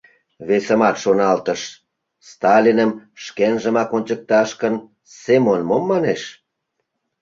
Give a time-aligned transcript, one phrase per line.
[0.47, 1.61] Весымат шоналтыш:
[2.29, 2.91] Сталиным
[3.23, 4.75] шкенжымак ончыкташ гын,
[5.21, 6.21] Семон мом манеш?